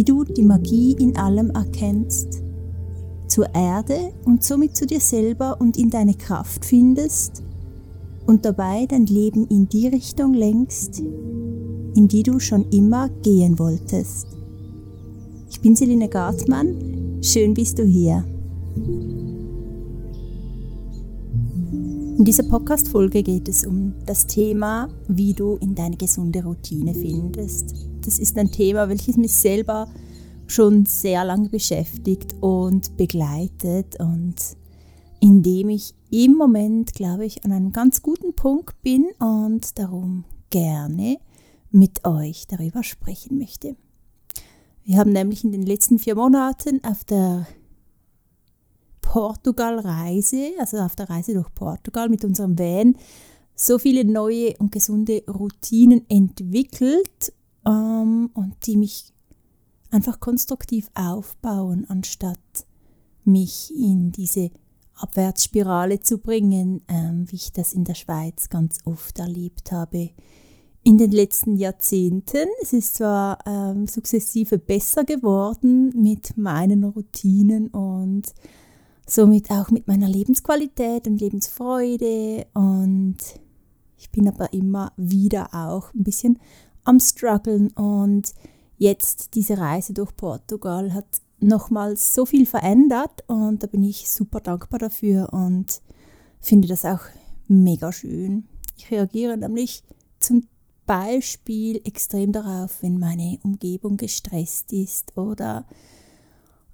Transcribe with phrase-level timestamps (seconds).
[0.00, 2.42] wie du die Magie in allem erkennst,
[3.28, 7.42] zur Erde und somit zu dir selber und in deine Kraft findest
[8.26, 14.26] und dabei dein Leben in die Richtung lenkst, in die du schon immer gehen wolltest.
[15.50, 18.24] Ich bin Selina Gartmann, schön bist du hier.
[22.16, 27.89] In dieser Podcast-Folge geht es um das Thema, wie du in deine gesunde Routine findest.
[28.04, 29.88] Das ist ein Thema, welches mich selber
[30.46, 34.36] schon sehr lange beschäftigt und begleitet und
[35.20, 40.24] in dem ich im Moment, glaube ich, an einem ganz guten Punkt bin und darum
[40.48, 41.18] gerne
[41.70, 43.76] mit euch darüber sprechen möchte.
[44.82, 47.46] Wir haben nämlich in den letzten vier Monaten auf der
[49.02, 52.96] Portugal-Reise, also auf der Reise durch Portugal mit unserem Van,
[53.54, 57.32] so viele neue und gesunde Routinen entwickelt
[57.66, 59.12] ähm, und die mich
[59.90, 62.66] einfach konstruktiv aufbauen, anstatt
[63.24, 64.50] mich in diese
[64.94, 70.10] Abwärtsspirale zu bringen, ähm, wie ich das in der Schweiz ganz oft erlebt habe.
[70.82, 78.32] In den letzten Jahrzehnten, es ist zwar ähm, sukzessive besser geworden mit meinen Routinen und
[79.06, 82.46] somit auch mit meiner Lebensqualität und Lebensfreude.
[82.54, 83.18] Und
[83.98, 86.38] ich bin aber immer wieder auch ein bisschen
[86.84, 87.68] am struggeln.
[87.72, 88.32] Und
[88.78, 91.06] jetzt diese Reise durch Portugal hat
[91.40, 95.80] nochmals so viel verändert und da bin ich super dankbar dafür und
[96.40, 97.00] finde das auch
[97.48, 98.44] mega schön.
[98.76, 99.82] Ich reagiere nämlich
[100.20, 100.46] zum
[100.86, 105.66] Beispiel extrem darauf, wenn meine Umgebung gestresst ist oder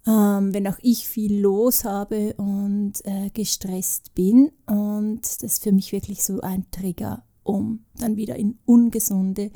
[0.06, 4.52] ähm, wenn auch ich viel los habe und äh, gestresst bin.
[4.66, 9.50] Und das ist für mich wirklich so ein Trigger, um dann wieder in ungesunde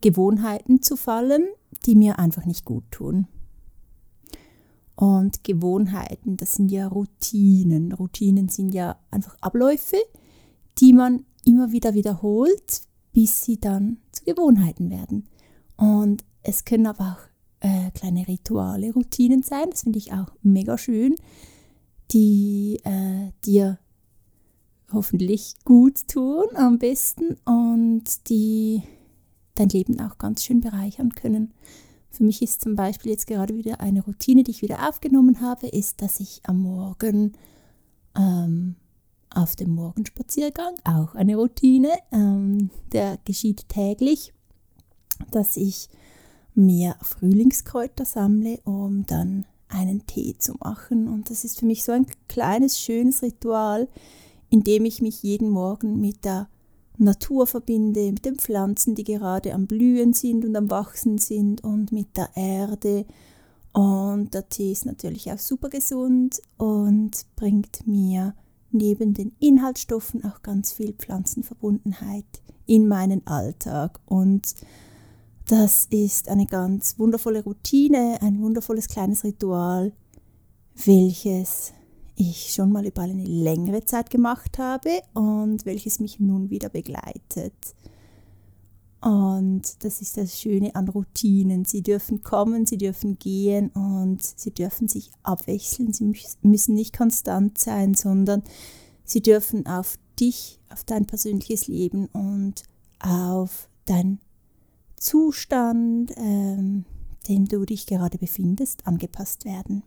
[0.00, 1.44] Gewohnheiten zu fallen,
[1.86, 3.26] die mir einfach nicht gut tun.
[4.96, 7.92] Und Gewohnheiten, das sind ja Routinen.
[7.92, 9.96] Routinen sind ja einfach Abläufe,
[10.78, 15.26] die man immer wieder wiederholt, bis sie dann zu Gewohnheiten werden.
[15.76, 19.70] Und es können aber auch äh, kleine Rituale, Routinen sein.
[19.70, 21.16] Das finde ich auch mega schön,
[22.10, 23.78] die äh, dir
[24.92, 28.82] hoffentlich gut tun am besten und die
[29.54, 31.52] dein Leben auch ganz schön bereichern können.
[32.10, 35.68] Für mich ist zum Beispiel jetzt gerade wieder eine Routine, die ich wieder aufgenommen habe,
[35.68, 37.34] ist, dass ich am Morgen
[38.16, 38.74] ähm,
[39.32, 44.32] auf dem Morgenspaziergang, auch eine Routine, ähm, der geschieht täglich,
[45.30, 45.88] dass ich
[46.54, 51.06] mehr Frühlingskräuter sammle, um dann einen Tee zu machen.
[51.06, 53.88] Und das ist für mich so ein kleines, schönes Ritual,
[54.50, 56.48] in dem ich mich jeden Morgen mit der
[57.00, 61.92] Natur verbinde, mit den Pflanzen, die gerade am Blühen sind und am Wachsen sind und
[61.92, 63.06] mit der Erde.
[63.72, 68.34] Und der Tee ist natürlich auch super gesund und bringt mir
[68.72, 72.26] neben den Inhaltsstoffen auch ganz viel Pflanzenverbundenheit
[72.66, 73.98] in meinen Alltag.
[74.06, 74.54] Und
[75.46, 79.92] das ist eine ganz wundervolle Routine, ein wundervolles kleines Ritual,
[80.84, 81.72] welches
[82.20, 87.54] ich schon mal über eine längere Zeit gemacht habe und welches mich nun wieder begleitet.
[89.00, 91.64] Und das ist das Schöne an Routinen.
[91.64, 95.94] Sie dürfen kommen, sie dürfen gehen und sie dürfen sich abwechseln.
[95.94, 98.42] Sie müssen nicht konstant sein, sondern
[99.04, 102.62] sie dürfen auf dich, auf dein persönliches Leben und
[102.98, 104.18] auf dein
[104.96, 106.84] Zustand, ähm,
[107.26, 109.82] dem du dich gerade befindest, angepasst werden.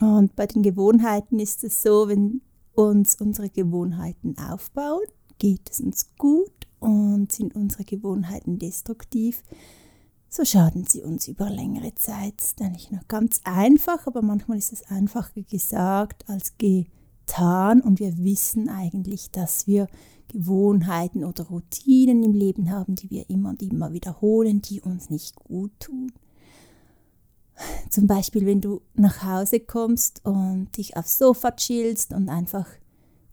[0.00, 2.42] Und bei den Gewohnheiten ist es so, wenn
[2.74, 5.06] uns unsere Gewohnheiten aufbauen,
[5.38, 9.42] geht es uns gut und sind unsere Gewohnheiten destruktiv,
[10.28, 12.34] so schaden sie uns über längere Zeit.
[12.38, 18.00] Das ist eigentlich noch ganz einfach, aber manchmal ist es einfacher gesagt als getan und
[18.00, 19.86] wir wissen eigentlich, dass wir
[20.28, 25.36] Gewohnheiten oder Routinen im Leben haben, die wir immer und immer wiederholen, die uns nicht
[25.36, 26.12] gut tun.
[27.90, 32.66] Zum Beispiel, wenn du nach Hause kommst und dich aufs Sofa chillst und einfach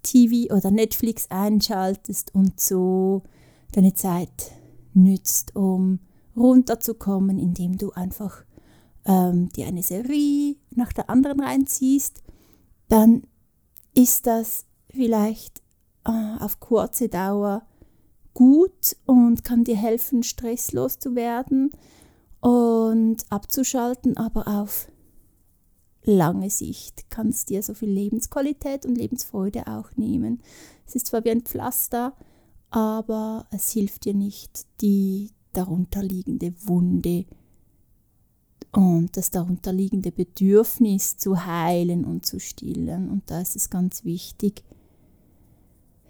[0.04, 3.24] TV oder Netflix einschaltest und so
[3.72, 4.52] deine Zeit
[4.94, 6.00] nützt, um
[6.36, 8.44] runterzukommen, indem du einfach
[9.06, 12.22] ähm, dir eine Serie nach der anderen reinziehst,
[12.90, 13.24] dann
[13.94, 15.62] ist das vielleicht
[16.06, 17.64] äh, auf kurze Dauer
[18.34, 21.72] gut und kann dir helfen, stresslos zu werden
[22.44, 24.90] und abzuschalten, aber auf
[26.04, 30.42] lange Sicht kann es dir so viel Lebensqualität und Lebensfreude auch nehmen.
[30.86, 32.14] Es ist zwar wie ein Pflaster,
[32.70, 37.26] aber es hilft dir nicht, die darunterliegende Wunde
[38.74, 43.10] und das darunterliegende Bedürfnis zu heilen und zu stillen.
[43.10, 44.66] Und da ist es ganz wichtig,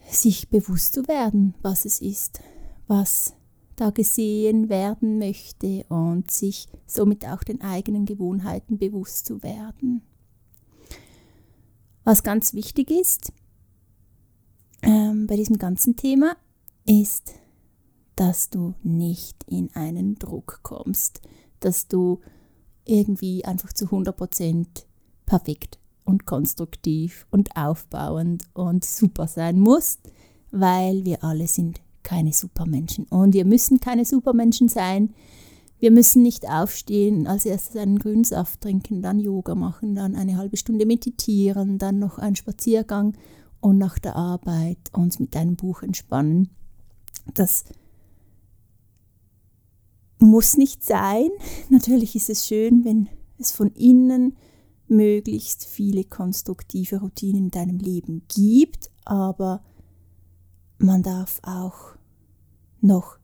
[0.09, 2.39] sich bewusst zu werden, was es ist,
[2.87, 3.35] was
[3.75, 10.01] da gesehen werden möchte und sich somit auch den eigenen Gewohnheiten bewusst zu werden.
[12.03, 13.31] Was ganz wichtig ist
[14.81, 16.35] ähm, bei diesem ganzen Thema,
[16.85, 17.33] ist,
[18.15, 21.21] dass du nicht in einen Druck kommst,
[21.59, 22.19] dass du
[22.85, 24.65] irgendwie einfach zu 100%
[25.25, 30.11] perfekt und konstruktiv und aufbauend und super sein musst,
[30.51, 33.05] weil wir alle sind keine Supermenschen.
[33.05, 35.13] Und wir müssen keine Supermenschen sein.
[35.79, 40.55] Wir müssen nicht aufstehen, als erstes einen Grünsaft trinken, dann Yoga machen, dann eine halbe
[40.55, 43.17] Stunde meditieren, dann noch einen Spaziergang
[43.59, 46.49] und nach der Arbeit uns mit einem Buch entspannen.
[47.33, 47.65] Das
[50.19, 51.29] muss nicht sein.
[51.69, 54.37] Natürlich ist es schön, wenn es von innen
[54.87, 59.63] möglichst viele konstruktive Routinen in deinem Leben gibt, aber
[60.83, 61.95] man darf auch
[62.81, 63.17] noch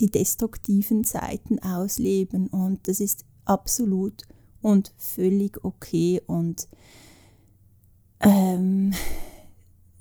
[0.00, 4.22] die destruktiven Seiten ausleben und das ist absolut
[4.60, 6.68] und völlig okay und
[8.20, 8.92] ähm,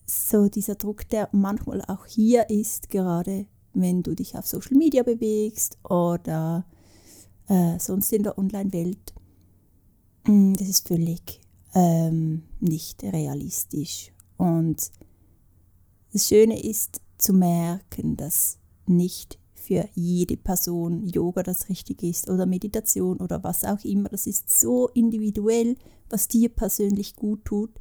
[0.05, 5.03] so dieser Druck, der manchmal auch hier ist, gerade wenn du dich auf Social Media
[5.03, 6.65] bewegst oder
[7.47, 9.13] äh, sonst in der Online-Welt,
[10.25, 11.41] mm, das ist völlig
[11.75, 14.11] ähm, nicht realistisch.
[14.37, 14.91] Und
[16.11, 22.45] das Schöne ist zu merken, dass nicht für jede Person Yoga das Richtige ist oder
[22.45, 24.09] Meditation oder was auch immer.
[24.09, 25.77] Das ist so individuell,
[26.09, 27.71] was dir persönlich gut tut.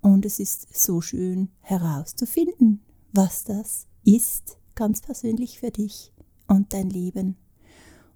[0.00, 2.82] Und es ist so schön herauszufinden,
[3.12, 6.12] was das ist, ganz persönlich für dich
[6.46, 7.36] und dein Leben.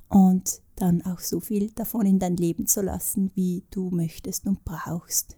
[0.08, 4.64] Und dann auch so viel davon in dein Leben zu lassen, wie du möchtest und
[4.64, 5.36] brauchst.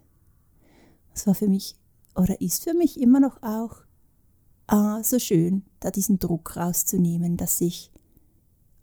[1.13, 1.75] Das war für mich
[2.15, 3.77] oder ist für mich immer noch auch
[4.71, 7.91] ah, so schön, da diesen Druck rauszunehmen, dass ich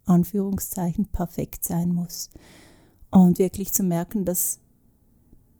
[0.05, 2.31] Anführungszeichen perfekt sein muss.
[3.11, 4.61] Und wirklich zu merken, dass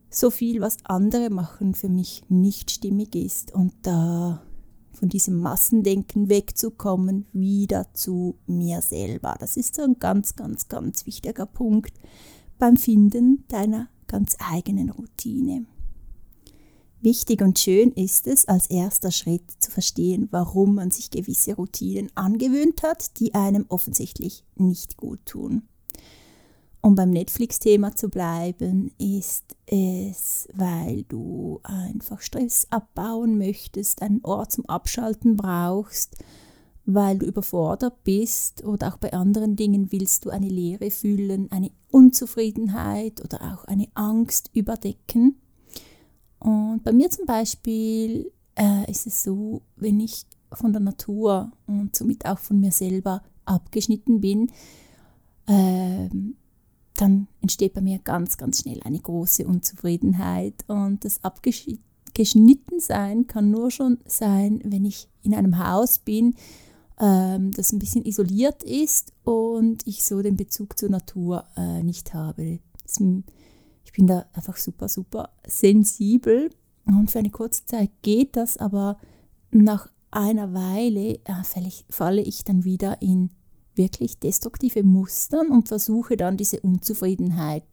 [0.09, 4.43] so viel, was andere machen, für mich nicht stimmig ist und da
[4.91, 9.35] von diesem Massendenken wegzukommen, wieder zu mir selber.
[9.39, 11.93] Das ist so ein ganz, ganz, ganz wichtiger Punkt
[12.57, 15.65] beim Finden deiner ganz eigenen Routine.
[17.01, 22.11] Wichtig und schön ist es, als erster Schritt zu verstehen, warum man sich gewisse Routinen
[22.13, 25.63] angewöhnt hat, die einem offensichtlich nicht gut tun.
[26.81, 34.51] Um beim Netflix-Thema zu bleiben, ist es, weil du einfach Stress abbauen möchtest, einen Ort
[34.51, 36.17] zum Abschalten brauchst,
[36.85, 41.71] weil du überfordert bist oder auch bei anderen Dingen willst du eine Leere fühlen, eine
[41.91, 45.37] Unzufriedenheit oder auch eine Angst überdecken
[46.39, 51.95] und bei mir zum Beispiel äh, ist es so, wenn ich von der Natur und
[51.95, 54.51] somit auch von mir selber abgeschnitten bin,
[55.47, 56.09] äh,
[56.95, 60.65] dann entsteht bei mir ganz, ganz schnell eine große Unzufriedenheit.
[60.67, 66.35] Und das Abgeschnittensein kann nur schon sein, wenn ich in einem Haus bin,
[66.99, 72.13] ähm, das ein bisschen isoliert ist und ich so den Bezug zur Natur äh, nicht
[72.13, 72.59] habe.
[72.83, 72.99] Das
[73.99, 76.49] bin da einfach super, super sensibel
[76.85, 78.97] und für eine kurze Zeit geht das, aber
[79.51, 83.29] nach einer Weile äh, falle ich dann wieder in
[83.75, 87.65] wirklich destruktive Mustern und versuche dann diese Unzufriedenheit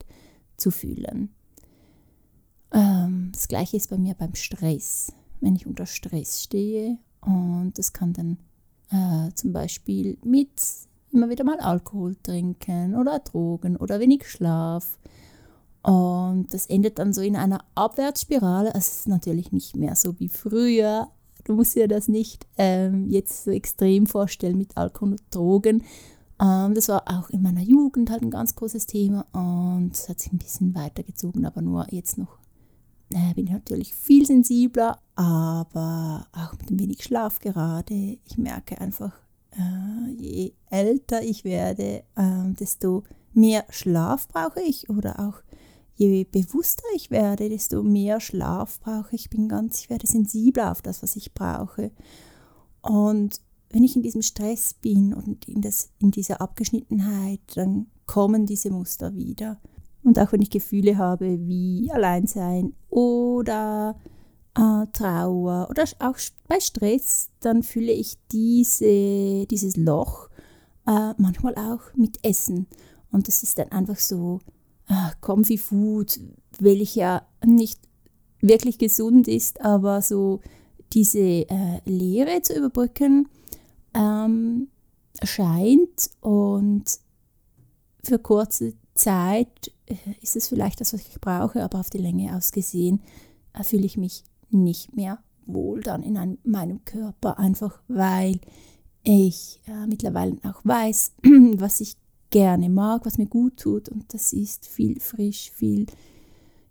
[0.57, 1.29] zu fühlen.
[2.73, 5.13] Ähm, das gleiche ist bei mir beim Stress.
[5.39, 8.37] Wenn ich unter Stress stehe und das kann dann
[8.91, 10.49] äh, zum Beispiel mit
[11.13, 14.97] immer wieder mal Alkohol trinken oder Drogen oder wenig Schlaf
[15.87, 18.73] und das endet dann so in einer Abwärtsspirale.
[18.73, 21.07] Es ist natürlich nicht mehr so wie früher.
[21.45, 25.85] Du musst dir das nicht ähm, jetzt so extrem vorstellen mit Alkohol und Drogen.
[26.41, 30.19] Ähm, das war auch in meiner Jugend halt ein ganz großes Thema und es hat
[30.19, 32.37] sich ein bisschen weitergezogen, aber nur jetzt noch
[33.13, 38.17] äh, bin ich natürlich viel sensibler, aber auch mit ein wenig Schlaf gerade.
[38.25, 39.13] Ich merke einfach,
[39.51, 43.03] äh, je älter ich werde, äh, desto
[43.33, 45.47] mehr Schlaf brauche ich oder auch
[45.97, 49.25] je bewusster ich werde, desto mehr Schlaf brauche ich.
[49.25, 51.91] Ich bin ganz, ich werde sensibler auf das, was ich brauche.
[52.81, 58.45] Und wenn ich in diesem Stress bin und in, das, in dieser Abgeschnittenheit, dann kommen
[58.45, 59.59] diese Muster wieder.
[60.03, 63.99] Und auch wenn ich Gefühle habe wie Alleinsein oder
[64.55, 70.29] äh, Trauer oder auch bei Stress, dann fühle ich diese, dieses Loch
[70.85, 72.67] äh, manchmal auch mit Essen.
[73.11, 74.39] Und das ist dann einfach so
[75.21, 76.19] Comfy Food,
[76.59, 77.79] welcher nicht
[78.41, 80.41] wirklich gesund ist, aber so
[80.93, 83.27] diese äh, Leere zu überbrücken
[83.93, 84.69] ähm,
[85.23, 86.85] scheint und
[88.03, 92.35] für kurze Zeit äh, ist es vielleicht das, was ich brauche, aber auf die Länge
[92.35, 93.01] ausgesehen
[93.53, 98.39] äh, fühle ich mich nicht mehr wohl dann in einem, meinem Körper, einfach weil
[99.03, 101.13] ich äh, mittlerweile auch weiß,
[101.57, 101.95] was ich
[102.29, 105.85] gerne mag, was mir gut tut und das ist viel frisch, viel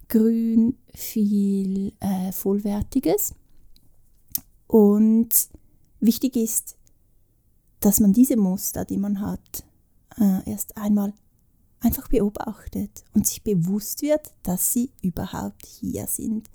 [0.08, 3.34] grün, viel äh, vollwertiges.
[4.66, 5.28] Und
[6.00, 6.76] wichtig ist,
[7.80, 9.64] dass man diese Muster, die man hat,
[10.18, 11.12] äh, erst einmal
[11.80, 16.50] einfach beobachtet und sich bewusst wird, dass sie überhaupt hier sind.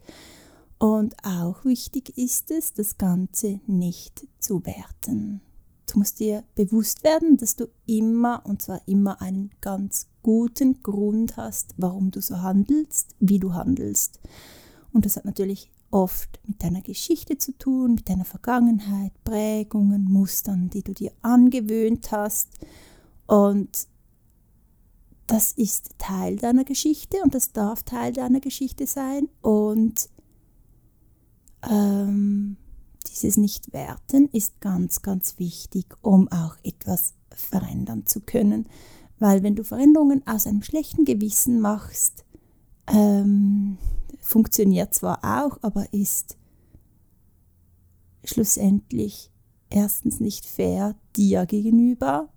[0.77, 5.41] Und auch wichtig ist es, das Ganze nicht zu werten.
[5.87, 11.37] Du musst dir bewusst werden, dass du immer, und zwar immer einen ganz guten Grund
[11.37, 14.19] hast, warum du so handelst, wie du handelst.
[14.93, 20.69] Und das hat natürlich oft mit deiner Geschichte zu tun, mit deiner Vergangenheit, Prägungen, Mustern,
[20.69, 22.49] die du dir angewöhnt hast.
[23.27, 23.87] Und
[25.27, 29.29] das ist Teil deiner Geschichte und das darf Teil deiner Geschichte sein.
[29.41, 30.09] Und
[31.69, 32.57] ähm,
[33.07, 38.67] dieses Nicht-Werten ist ganz, ganz wichtig, um auch etwas verändern zu können.
[39.19, 42.25] Weil wenn du Veränderungen aus einem schlechten Gewissen machst,
[42.87, 43.77] ähm,
[44.19, 46.37] funktioniert zwar auch, aber ist
[48.23, 49.31] schlussendlich
[49.69, 52.29] erstens nicht fair dir gegenüber,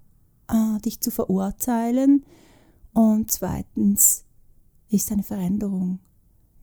[0.48, 2.24] äh, dich zu verurteilen
[2.92, 4.24] und zweitens
[4.88, 5.98] ist eine Veränderung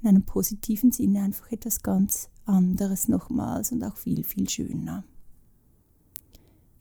[0.01, 5.03] in einem positiven Sinne einfach etwas ganz anderes nochmals und auch viel, viel schöner.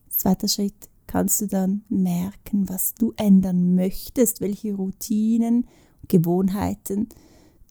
[0.09, 5.67] Zweiter Schritt kannst du dann merken, was du ändern möchtest, welche Routinen,
[6.09, 7.09] Gewohnheiten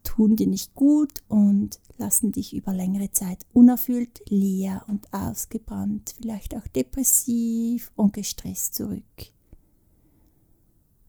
[0.03, 6.55] tun dir nicht gut und lassen dich über längere Zeit unerfüllt, leer und ausgebrannt, vielleicht
[6.55, 9.03] auch depressiv und gestresst zurück.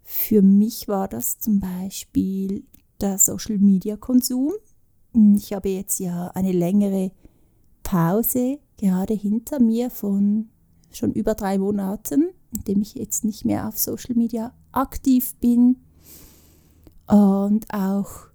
[0.03, 2.65] Für mich war das zum Beispiel
[3.01, 4.53] der Social-Media-Konsum.
[5.37, 7.13] Ich habe jetzt ja eine längere
[7.83, 10.49] Pause gerade hinter mir von
[10.93, 15.77] schon über drei Monaten, in dem ich jetzt nicht mehr auf Social Media aktiv bin
[17.07, 18.31] und auch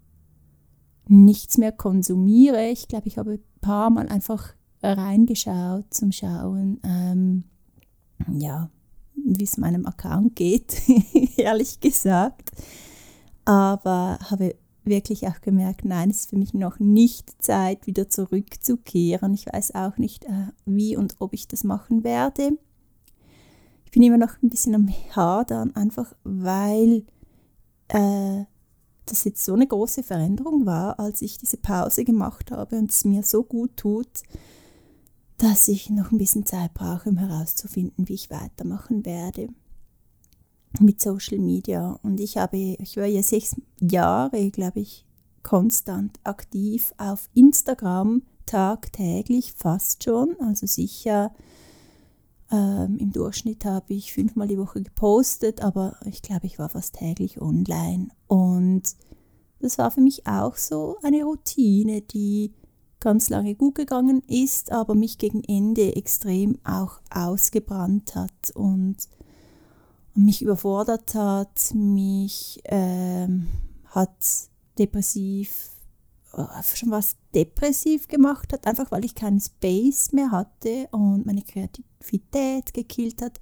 [1.08, 2.70] nichts mehr konsumiere.
[2.70, 7.44] Ich glaube, ich habe ein paar Mal einfach reingeschaut zum Schauen, ähm,
[8.32, 8.70] ja,
[9.16, 10.82] wie es meinem Account geht,
[11.38, 12.52] ehrlich gesagt.
[13.46, 19.34] Aber habe wirklich auch gemerkt, nein, es ist für mich noch nicht Zeit, wieder zurückzukehren.
[19.34, 22.58] Ich weiß auch nicht, äh, wie und ob ich das machen werde.
[23.86, 27.06] Ich bin immer noch ein bisschen am Hadern, einfach weil
[27.88, 28.44] äh,
[29.06, 33.06] das jetzt so eine große Veränderung war, als ich diese Pause gemacht habe und es
[33.06, 34.24] mir so gut tut,
[35.38, 39.50] dass ich noch ein bisschen Zeit brauche, um herauszufinden, wie ich weitermachen werde
[40.82, 42.00] mit Social Media.
[42.04, 45.06] Und ich habe, ich war ja sechs Jahre, glaube ich,
[45.44, 50.36] konstant aktiv auf Instagram, tagtäglich fast schon.
[50.40, 51.32] Also sicher
[52.52, 56.96] ähm, im Durchschnitt habe ich fünfmal die Woche gepostet, aber ich glaube, ich war fast
[56.96, 58.10] täglich online.
[58.28, 58.84] Und
[59.60, 62.54] das war für mich auch so eine Routine, die
[63.00, 68.98] ganz lange gut gegangen ist, aber mich gegen Ende extrem auch ausgebrannt hat und
[70.16, 73.48] mich überfordert hat, mich ähm,
[73.86, 74.16] hat
[74.80, 75.70] depressiv,
[76.34, 81.42] äh, schon was depressiv gemacht hat, einfach weil ich keinen Space mehr hatte und meine
[81.42, 83.40] Kreativität gekillt hat,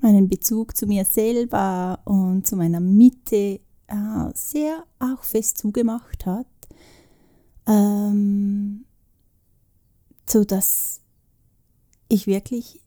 [0.00, 6.46] meinen Bezug zu mir selber und zu meiner Mitte äh, sehr auch fest zugemacht hat,
[7.66, 8.84] ähm,
[10.28, 10.44] so
[12.08, 12.83] ich wirklich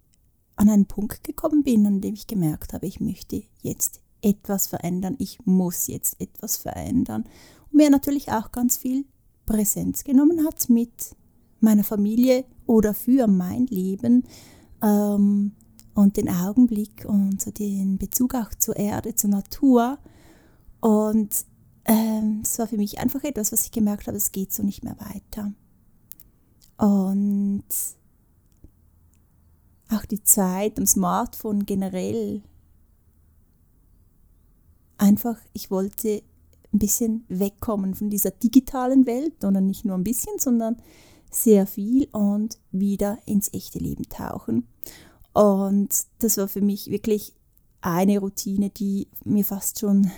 [0.58, 5.16] an einen Punkt gekommen bin, an dem ich gemerkt habe, ich möchte jetzt etwas verändern,
[5.20, 7.24] ich muss jetzt etwas verändern.
[7.72, 9.06] Und mir natürlich auch ganz viel
[9.46, 11.16] Präsenz genommen hat mit
[11.60, 14.24] meiner Familie oder für mein Leben,
[14.82, 15.54] ähm,
[15.98, 19.98] und den Augenblick und so den Bezug auch zur Erde, zur Natur.
[20.80, 21.46] Und
[21.86, 24.84] ähm, es war für mich einfach etwas, was ich gemerkt habe, es geht so nicht
[24.84, 25.52] mehr weiter.
[26.78, 27.64] Und
[29.92, 32.42] auch die Zeit am Smartphone generell.
[34.98, 36.24] Einfach, ich wollte
[36.74, 40.78] ein bisschen wegkommen von dieser digitalen Welt oder nicht nur ein bisschen, sondern
[41.32, 44.68] sehr viel und wieder ins echte Leben tauchen.
[45.34, 45.90] Und
[46.20, 47.34] das war für mich wirklich
[47.82, 50.10] eine Routine, die mir fast schon,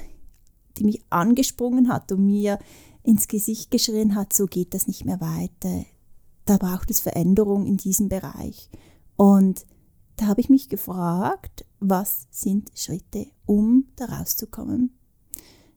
[0.77, 2.57] die mich angesprungen hat und mir
[3.03, 5.85] ins Gesicht geschrien hat, so geht das nicht mehr weiter.
[6.45, 8.69] Da braucht es Veränderung in diesem Bereich.
[9.19, 9.65] Und
[10.15, 14.97] da habe ich mich gefragt, was sind Schritte, um da rauszukommen.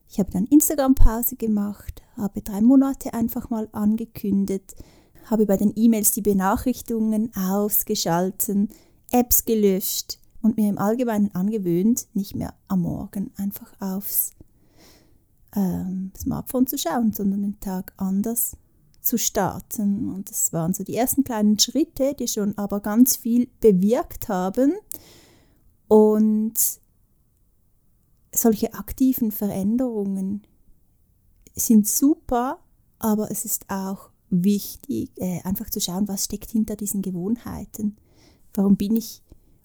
[0.07, 4.77] Ich habe dann Instagram-Pause gemacht, habe drei Monate einfach mal angekündigt,
[5.25, 8.69] habe bei den E-Mails die Benachrichtigungen ausgeschalten,
[9.11, 14.31] Apps gelöscht und mir im Allgemeinen angewöhnt, nicht mehr am Morgen einfach aufs
[15.53, 18.55] ähm, Smartphone zu schauen, sondern den Tag anders
[19.03, 20.09] zu starten.
[20.09, 24.73] Und das waren so die ersten kleinen Schritte, die schon aber ganz viel bewirkt haben.
[25.87, 26.53] Und
[28.33, 30.41] solche aktiven Veränderungen
[31.53, 32.59] sind super,
[32.97, 37.97] aber es ist auch wichtig, äh, einfach zu schauen, was steckt hinter diesen Gewohnheiten.
[38.55, 39.21] Warum bin ich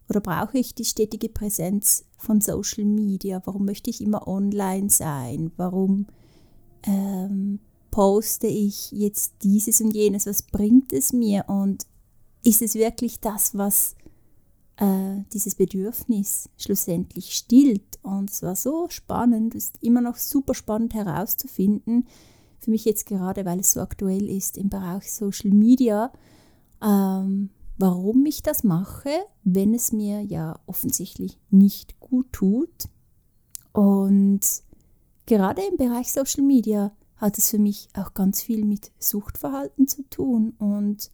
[0.09, 3.41] oder brauche ich die stetige Präsenz von Social Media?
[3.45, 5.53] Warum möchte ich immer online sein?
[5.57, 6.07] Warum
[6.83, 10.27] ähm, poste ich jetzt dieses und jenes?
[10.27, 11.45] Was bringt es mir?
[11.49, 11.87] Und
[12.45, 13.95] ist es wirklich das, was
[14.79, 17.99] äh, dieses Bedürfnis schlussendlich stillt.
[18.03, 22.07] Und es war so spannend, es ist immer noch super spannend herauszufinden,
[22.61, 26.13] für mich jetzt gerade, weil es so aktuell ist im Bereich Social Media,
[26.83, 29.11] ähm, warum ich das mache,
[29.45, 32.89] wenn es mir ja offensichtlich nicht gut tut.
[33.73, 34.41] Und
[35.27, 40.03] gerade im Bereich Social Media hat es für mich auch ganz viel mit Suchtverhalten zu
[40.09, 41.11] tun und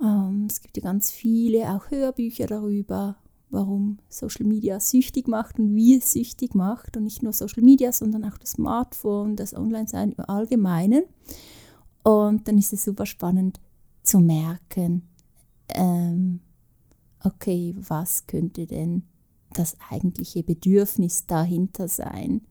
[0.00, 3.16] ähm, es gibt ja ganz viele auch Hörbücher darüber,
[3.50, 6.96] warum Social Media süchtig macht und wie es süchtig macht.
[6.96, 11.04] Und nicht nur Social Media, sondern auch das Smartphone, das Online-Sein im Allgemeinen.
[12.02, 13.60] Und dann ist es super spannend
[14.02, 15.08] zu merken,
[15.68, 16.40] ähm,
[17.22, 19.04] okay, was könnte denn
[19.54, 22.42] das eigentliche Bedürfnis dahinter sein?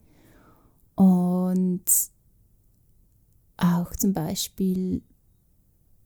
[0.95, 1.83] Und
[3.57, 5.01] auch zum Beispiel,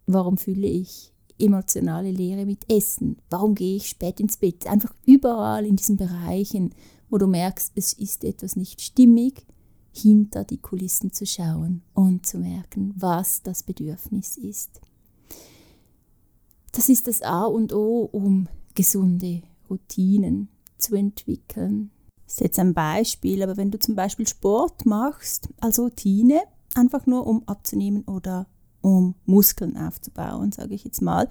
[0.06, 3.18] warum fühle ich emotionale Lehre mit Essen.
[3.30, 4.68] Warum gehe ich spät ins Bett?
[4.68, 6.74] Einfach überall in diesen Bereichen,
[7.10, 9.46] wo du merkst, es ist etwas nicht stimmig,
[9.92, 14.82] hinter die Kulissen zu schauen und zu merken, was das Bedürfnis ist.
[16.72, 21.90] Das ist das A und O, um gesunde Routinen zu entwickeln.
[22.26, 26.42] Das ist jetzt ein Beispiel, aber wenn du zum Beispiel Sport machst als Routine,
[26.78, 28.48] einfach nur um abzunehmen oder
[28.82, 31.28] um Muskeln aufzubauen, sage ich jetzt mal,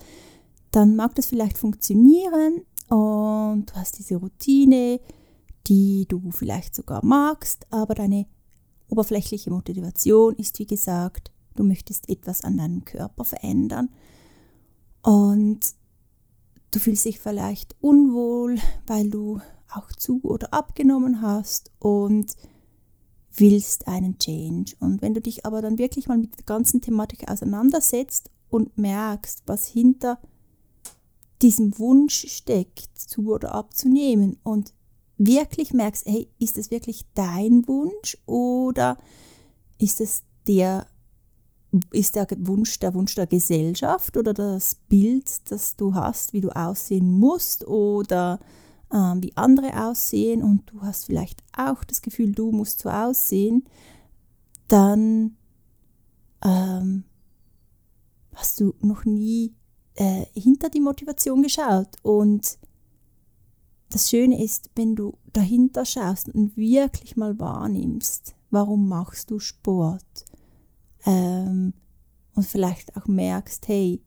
[0.72, 5.00] dann mag das vielleicht funktionieren und du hast diese Routine,
[5.66, 8.26] die du vielleicht sogar magst, aber deine
[8.88, 13.88] oberflächliche Motivation ist, wie gesagt, du möchtest etwas an deinem Körper verändern.
[15.02, 15.60] Und
[16.70, 19.40] du fühlst dich vielleicht unwohl, weil du
[19.72, 22.36] auch zu oder abgenommen hast und
[23.36, 24.74] willst einen Change.
[24.80, 29.42] Und wenn du dich aber dann wirklich mal mit der ganzen Thematik auseinandersetzt und merkst,
[29.46, 30.18] was hinter
[31.42, 34.72] diesem Wunsch steckt, zu oder abzunehmen und
[35.18, 38.98] wirklich merkst, hey, ist das wirklich dein Wunsch oder
[39.78, 40.86] ist es der
[41.92, 46.48] ist der Wunsch der Wunsch der Gesellschaft oder das Bild, das du hast, wie du
[46.50, 48.40] aussehen musst oder
[48.92, 53.64] ähm, wie andere aussehen und du hast vielleicht auch das Gefühl, du musst so aussehen,
[54.68, 55.36] dann
[56.44, 57.04] ähm,
[58.34, 59.54] hast du noch nie
[59.94, 61.88] äh, hinter die Motivation geschaut.
[62.02, 62.58] Und
[63.90, 70.24] das Schöne ist, wenn du dahinter schaust und wirklich mal wahrnimmst, warum machst du Sport?
[71.04, 71.72] Ähm,
[72.34, 74.02] und vielleicht auch merkst, hey,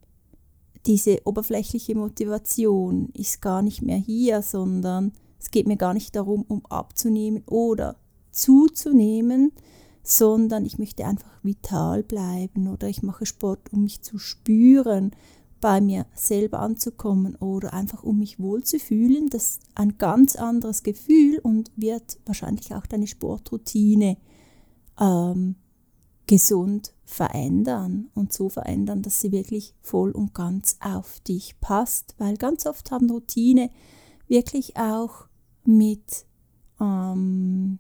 [0.86, 6.44] diese oberflächliche Motivation ist gar nicht mehr hier, sondern es geht mir gar nicht darum,
[6.48, 7.98] um abzunehmen oder
[8.32, 9.52] zuzunehmen,
[10.04, 15.12] sondern ich möchte einfach vital bleiben oder ich mache Sport, um mich zu spüren,
[15.62, 19.30] bei mir selber anzukommen oder einfach um mich wohlzufühlen.
[19.30, 24.18] Das ist ein ganz anderes Gefühl und wird wahrscheinlich auch deine Sportroutine
[25.00, 25.56] ähm,
[26.28, 32.38] gesund verändern und so verändern, dass sie wirklich voll und ganz auf dich passt, weil
[32.38, 33.72] ganz oft haben Routine
[34.28, 35.26] wirklich auch
[35.65, 36.26] mit
[36.80, 37.80] ähm,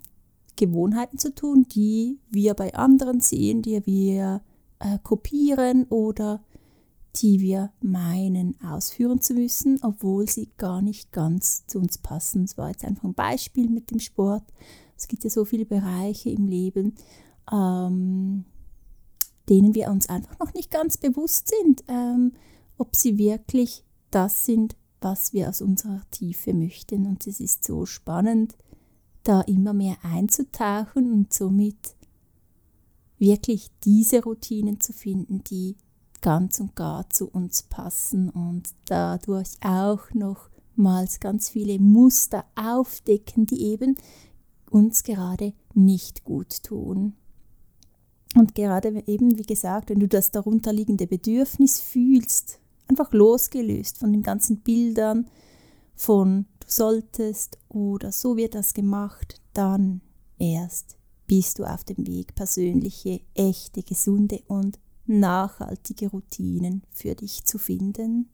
[0.55, 4.41] Gewohnheiten zu tun, die wir bei anderen sehen, die wir
[4.79, 6.43] äh, kopieren oder
[7.17, 12.45] die wir meinen ausführen zu müssen, obwohl sie gar nicht ganz zu uns passen.
[12.47, 14.43] Das war jetzt einfach ein Beispiel mit dem Sport.
[14.97, 16.95] Es gibt ja so viele Bereiche im Leben,
[17.51, 18.45] ähm,
[19.49, 22.33] denen wir uns einfach noch nicht ganz bewusst sind, ähm,
[22.77, 27.05] ob sie wirklich das sind, was wir aus unserer Tiefe möchten.
[27.05, 28.55] Und es ist so spannend,
[29.23, 31.95] da immer mehr einzutauchen und somit
[33.17, 35.75] wirklich diese Routinen zu finden, die
[36.21, 43.63] ganz und gar zu uns passen und dadurch auch nochmals ganz viele Muster aufdecken, die
[43.63, 43.95] eben
[44.69, 47.13] uns gerade nicht gut tun.
[48.35, 54.23] Und gerade eben, wie gesagt, wenn du das darunterliegende Bedürfnis fühlst, einfach losgelöst von den
[54.23, 55.27] ganzen Bildern,
[55.95, 60.01] von du solltest oder so wird das gemacht, dann
[60.37, 60.95] erst
[61.27, 68.29] bist du auf dem Weg, persönliche, echte, gesunde und nachhaltige Routinen für dich zu finden.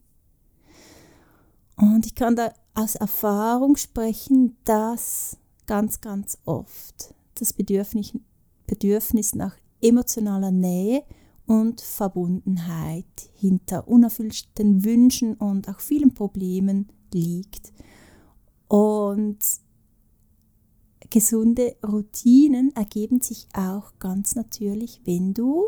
[1.78, 8.14] Und ich kann da aus Erfahrung sprechen, dass ganz, ganz oft das Bedürfnis,
[8.68, 11.04] Bedürfnis nach emotionaler Nähe
[11.46, 17.72] und Verbundenheit hinter unerfüllten Wünschen und auch vielen Problemen liegt.
[18.68, 19.38] Und
[21.10, 25.66] gesunde Routinen ergeben sich auch ganz natürlich, wenn du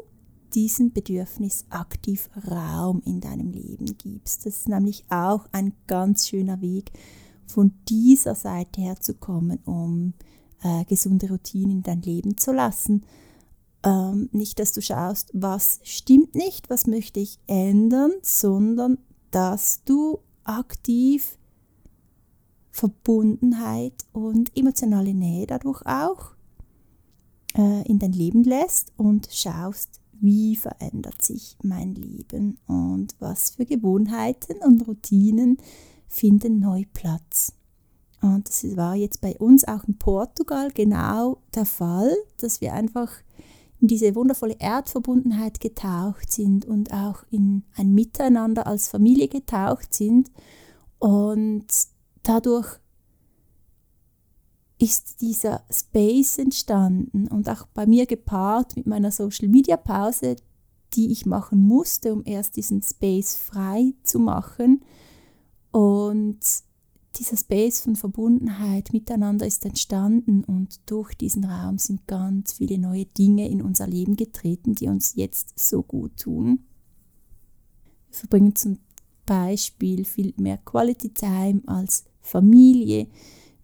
[0.53, 4.45] diesem Bedürfnis aktiv Raum in deinem Leben gibst.
[4.45, 6.91] Das ist nämlich auch ein ganz schöner Weg,
[7.45, 10.13] von dieser Seite her zu kommen, um
[10.63, 13.05] äh, gesunde Routinen in dein Leben zu lassen.
[13.83, 18.97] Ähm, nicht, dass du schaust, was stimmt nicht, was möchte ich ändern, sondern
[19.31, 21.37] dass du aktiv
[22.71, 26.35] Verbundenheit und emotionale Nähe dadurch auch
[27.55, 33.65] äh, in dein Leben lässt und schaust, wie verändert sich mein Leben und was für
[33.65, 35.57] Gewohnheiten und Routinen
[36.07, 37.53] finden neu Platz.
[38.21, 43.11] Und das war jetzt bei uns auch in Portugal genau der Fall, dass wir einfach
[43.79, 50.31] in diese wundervolle Erdverbundenheit getaucht sind und auch in ein Miteinander als Familie getaucht sind.
[50.99, 51.67] Und
[52.23, 52.79] dadurch
[54.79, 60.35] ist dieser Space entstanden und auch bei mir gepaart mit meiner Social Media Pause,
[60.93, 64.83] die ich machen musste, um erst diesen Space frei zu machen.
[65.71, 66.39] Und
[67.17, 73.05] dieser Space von Verbundenheit miteinander ist entstanden und durch diesen Raum sind ganz viele neue
[73.05, 76.59] Dinge in unser Leben getreten, die uns jetzt so gut tun.
[78.09, 78.79] Wir verbringen zum
[79.25, 83.07] Beispiel viel mehr Quality Time als Familie.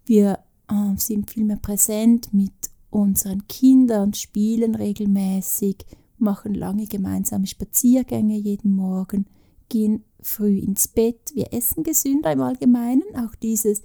[0.04, 0.38] Wir
[0.68, 2.52] äh, sind viel mehr präsent mit
[2.90, 5.84] unseren Kindern, spielen regelmäßig,
[6.18, 9.26] machen lange gemeinsame Spaziergänge jeden Morgen,
[9.68, 11.32] gehen früh ins Bett.
[11.34, 13.02] Wir essen gesünder im Allgemeinen.
[13.16, 13.82] Auch dieses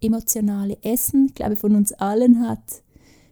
[0.00, 2.82] emotionale Essen, ich glaube, von uns allen hat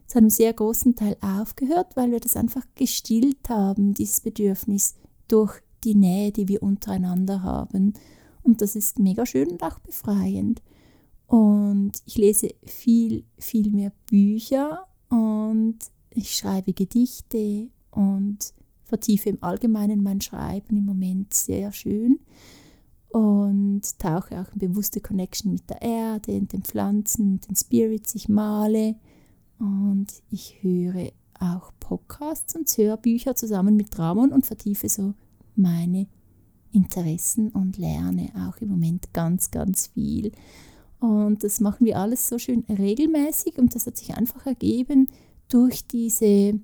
[0.06, 4.96] zu einem sehr großen Teil aufgehört, weil wir das einfach gestillt haben, dieses Bedürfnis
[5.28, 7.94] durch die Nähe, die wir untereinander haben.
[8.42, 10.62] Und das ist mega schön und auch befreiend.
[11.26, 15.78] Und ich lese viel, viel mehr Bücher und
[16.11, 18.52] ich schreibe Gedichte und
[18.90, 22.18] vertiefe im Allgemeinen mein Schreiben im Moment sehr schön
[23.09, 28.14] und tauche auch in bewusste Connection mit der Erde, und den Pflanzen, den Spirits.
[28.14, 28.96] Ich male
[29.59, 35.14] und ich höre auch Podcasts und Hörbücher zusammen mit Ramon und vertiefe so
[35.57, 36.07] meine
[36.72, 40.33] Interessen und lerne auch im Moment ganz, ganz viel.
[41.00, 45.09] Und das machen wir alles so schön regelmäßig und das hat sich einfach ergeben
[45.48, 46.61] durch diese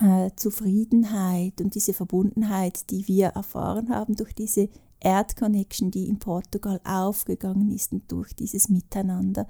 [0.00, 4.68] äh, Zufriedenheit und diese Verbundenheit, die wir erfahren haben, durch diese
[5.00, 9.46] Erdconnection, die in Portugal aufgegangen ist und durch dieses Miteinander.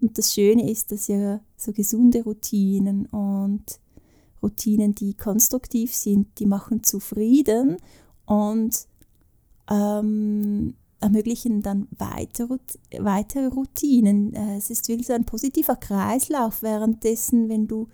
[0.00, 3.80] Und das Schöne ist, dass ja so gesunde Routinen und
[4.42, 7.78] Routinen, die konstruktiv sind, die machen zufrieden
[8.26, 8.86] und
[9.70, 14.34] ähm, ermöglichen dann weitere, Routinen.
[14.34, 17.88] Äh, es ist wirklich so ein positiver Kreislauf, währenddessen, wenn du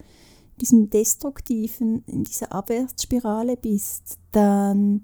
[0.61, 5.03] diesem destruktiven, in dieser Abwärtsspirale bist, dann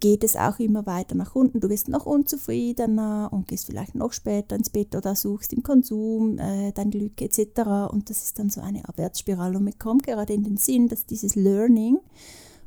[0.00, 1.60] geht es auch immer weiter nach unten.
[1.60, 6.38] Du wirst noch unzufriedener und gehst vielleicht noch später ins Bett oder suchst im Konsum
[6.38, 7.90] äh, dein Glück etc.
[7.90, 9.58] Und das ist dann so eine Abwärtsspirale.
[9.58, 11.98] Und mir kommt gerade in den Sinn, dass dieses Learning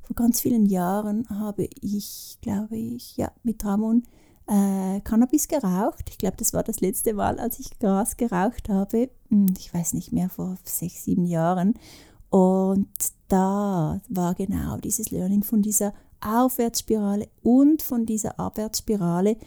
[0.04, 4.04] vor ganz vielen Jahren habe ich, glaube ich, ja, mit Ramon
[4.50, 6.10] äh, Cannabis geraucht.
[6.10, 9.10] Ich glaube, das war das letzte Mal, als ich Gras geraucht habe.
[9.30, 11.76] Hm, ich weiß nicht mehr, vor sechs, sieben Jahren.
[12.30, 12.90] Und
[13.28, 19.38] da war genau dieses Learning von dieser Aufwärtsspirale und von dieser Abwärtsspirale.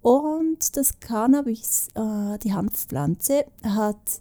[0.00, 4.20] Und das Cannabis, äh, die Hanfpflanze, hat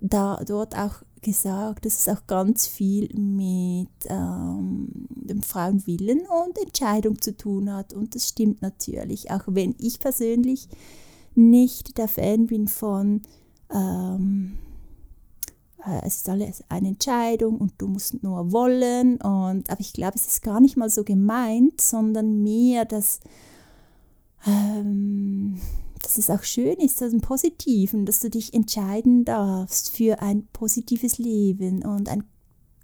[0.00, 7.20] da dort auch gesagt, dass es auch ganz viel mit ähm, dem Frauenwillen und Entscheidung
[7.20, 7.92] zu tun hat.
[7.92, 10.68] Und das stimmt natürlich, auch wenn ich persönlich
[11.34, 13.22] nicht der Fan bin von
[13.74, 14.56] ähm,
[15.84, 19.16] äh, es ist alles eine Entscheidung und du musst nur wollen.
[19.16, 23.20] Und, aber ich glaube, es ist gar nicht mal so gemeint, sondern mehr, dass,
[24.46, 25.60] ähm,
[26.06, 30.46] dass es auch schön ist, also im Positiven, dass du dich entscheiden darfst für ein
[30.52, 32.22] positives Leben und ein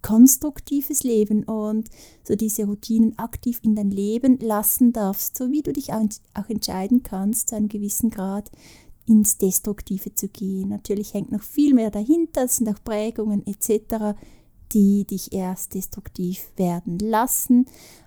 [0.03, 1.89] konstruktives Leben und
[2.25, 6.03] so diese Routinen aktiv in dein Leben lassen darfst, so wie du dich auch,
[6.35, 8.51] auch entscheiden kannst, zu einem gewissen Grad
[9.07, 10.71] ins Destruktive zu gehen.
[10.71, 14.19] Natürlich hängt noch viel mehr dahinter, es sind auch Prägungen etc.,
[14.73, 17.67] die dich erst destruktiv werden lassen.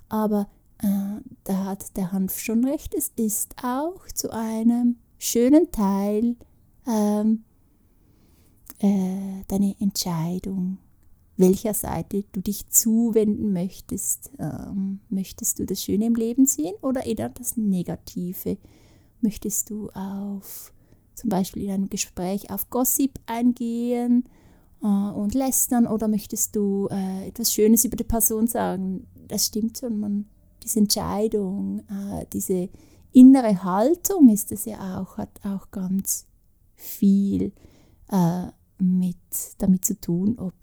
[0.09, 0.49] Aber
[0.79, 6.35] äh, da hat der Hanf schon recht, es ist auch zu einem schönen Teil
[6.87, 7.43] ähm,
[8.79, 10.77] äh, deine Entscheidung,
[11.37, 14.31] welcher Seite du dich zuwenden möchtest.
[14.39, 18.57] Ähm, möchtest du das Schöne im Leben sehen oder eher das Negative?
[19.21, 20.71] Möchtest du auf
[21.15, 24.25] zum Beispiel in einem Gespräch auf Gossip eingehen
[24.83, 29.07] äh, und lästern oder möchtest du äh, etwas Schönes über die Person sagen?
[29.27, 30.25] Das stimmt schon, man,
[30.61, 32.69] diese Entscheidung, äh, diese
[33.15, 36.27] innere Haltung ist es ja auch, hat auch ganz
[36.75, 37.53] viel
[38.11, 38.47] äh,
[38.77, 39.15] mit,
[39.57, 40.53] damit zu tun, ob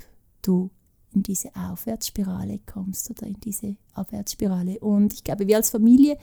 [0.43, 0.71] du
[1.15, 4.79] in diese Aufwärtsspirale kommst oder in diese Abwärtsspirale.
[4.81, 6.19] Und ich glaube, wir als Familie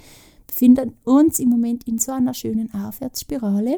[0.47, 3.77] befinden uns im Moment in so einer schönen Aufwärtsspirale.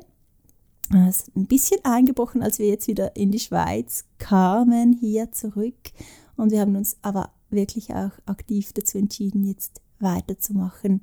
[1.08, 5.92] Es ist ein bisschen eingebrochen, als wir jetzt wieder in die Schweiz kamen, hier zurück.
[6.36, 11.02] Und wir haben uns aber wirklich auch aktiv dazu entschieden, jetzt weiterzumachen,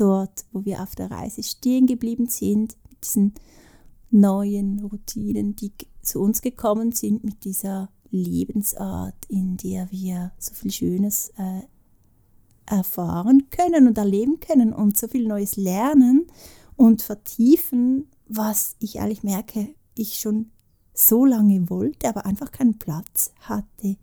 [0.00, 3.34] dort, wo wir auf der Reise stehen geblieben sind, mit diesen
[4.10, 10.70] neuen Routinen, die zu uns gekommen sind, mit dieser Lebensart, in der wir so viel
[10.70, 11.62] Schönes äh,
[12.66, 16.26] erfahren können und erleben können und so viel Neues lernen
[16.76, 20.50] und vertiefen was ich ehrlich merke, ich schon
[20.94, 23.96] so lange wollte, aber einfach keinen Platz hatte.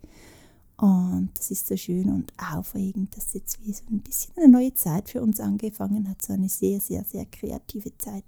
[0.78, 4.74] Und das ist so schön und aufregend, dass jetzt wie so ein bisschen eine neue
[4.74, 8.24] Zeit für uns angefangen hat, so eine sehr, sehr, sehr kreative Zeit.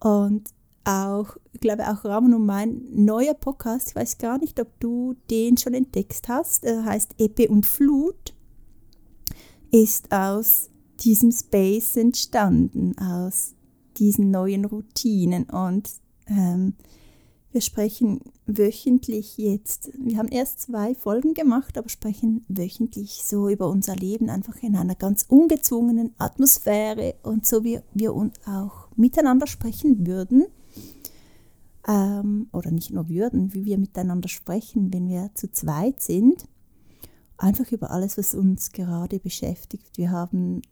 [0.00, 0.50] Und
[0.84, 5.14] auch, ich glaube auch Ramon und mein neuer Podcast, ich weiß gar nicht, ob du
[5.30, 8.34] den schon entdeckt hast, er heißt Epe und Flut,
[9.70, 13.54] ist aus diesem Space entstanden, aus
[13.98, 15.44] diesen neuen Routinen.
[15.44, 15.90] Und
[16.26, 16.74] ähm,
[17.52, 23.68] wir sprechen wöchentlich jetzt, wir haben erst zwei Folgen gemacht, aber sprechen wöchentlich so über
[23.68, 29.48] unser Leben einfach in einer ganz ungezwungenen Atmosphäre und so wie wir uns auch miteinander
[29.48, 30.46] sprechen würden.
[31.88, 36.46] Ähm, oder nicht nur würden, wie wir miteinander sprechen, wenn wir zu zweit sind.
[37.36, 39.96] Einfach über alles, was uns gerade beschäftigt.
[39.96, 40.62] Wir haben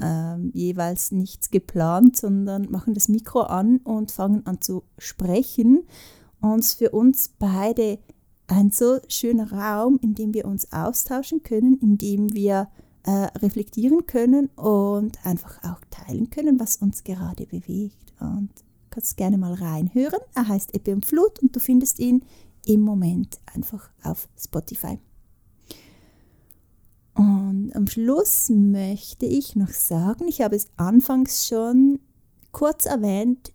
[0.00, 5.84] äh, jeweils nichts geplant, sondern machen das Mikro an und fangen an zu sprechen.
[6.40, 7.98] Und für uns beide
[8.46, 12.68] ein so schöner Raum, in dem wir uns austauschen können, in dem wir
[13.04, 18.14] äh, reflektieren können und einfach auch teilen können, was uns gerade bewegt.
[18.20, 18.50] Und
[18.90, 20.20] kannst gerne mal reinhören.
[20.34, 22.24] Er heißt Epi und Flut und du findest ihn
[22.66, 24.98] im Moment einfach auf Spotify.
[27.20, 32.00] Und am Schluss möchte ich noch sagen, ich habe es anfangs schon
[32.50, 33.52] kurz erwähnt,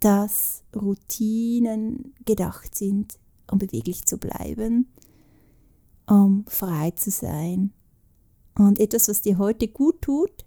[0.00, 3.18] dass Routinen gedacht sind,
[3.50, 4.92] um beweglich zu bleiben,
[6.06, 7.72] um frei zu sein.
[8.54, 10.44] Und etwas, was dir heute gut tut,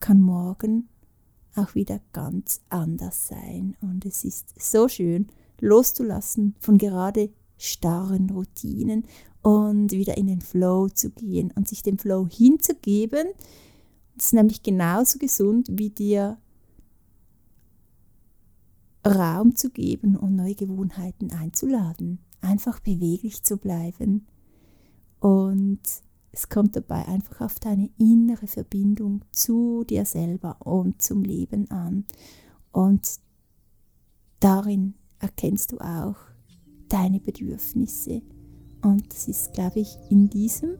[0.00, 0.88] kann morgen
[1.56, 3.76] auch wieder ganz anders sein.
[3.82, 5.28] Und es ist so schön,
[5.60, 9.04] loszulassen von gerade starren Routinen
[9.42, 13.28] und wieder in den Flow zu gehen und sich dem Flow hinzugeben.
[14.16, 16.38] Das ist nämlich genauso gesund wie dir
[19.06, 22.18] Raum zu geben und neue Gewohnheiten einzuladen.
[22.40, 24.26] Einfach beweglich zu bleiben
[25.20, 25.80] und
[26.30, 32.04] es kommt dabei einfach auf deine innere Verbindung zu dir selber und zum Leben an.
[32.70, 33.18] Und
[34.40, 36.16] darin erkennst du auch
[36.88, 38.22] deine Bedürfnisse.
[38.82, 40.70] Und das ist, glaube ich, in diesem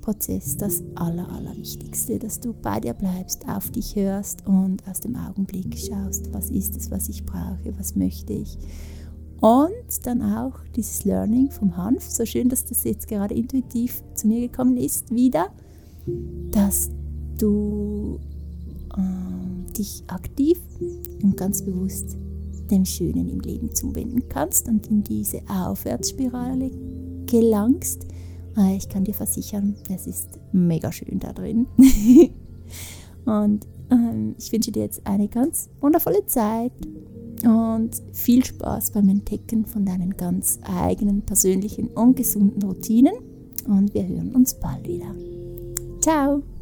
[0.00, 5.16] Prozess das Aller, Allerwichtigste, dass du bei dir bleibst, auf dich hörst und aus dem
[5.16, 8.56] Augenblick schaust, was ist es, was ich brauche, was möchte ich.
[9.40, 14.28] Und dann auch dieses Learning vom Hanf, so schön, dass das jetzt gerade intuitiv zu
[14.28, 15.48] mir gekommen ist, wieder,
[16.52, 16.90] dass
[17.38, 18.20] du
[18.96, 20.60] äh, dich aktiv
[21.22, 22.16] und ganz bewusst
[22.70, 26.70] dem Schönen im Leben zuwenden kannst und in diese Aufwärtsspirale
[27.26, 28.06] gelangst.
[28.56, 31.66] Äh, ich kann dir versichern, es ist mega schön da drin.
[33.24, 36.72] und ähm, ich wünsche dir jetzt eine ganz wundervolle Zeit
[37.44, 43.14] und viel Spaß beim Entdecken von deinen ganz eigenen persönlichen und gesunden Routinen.
[43.66, 45.14] Und wir hören uns bald wieder.
[46.00, 46.55] Ciao!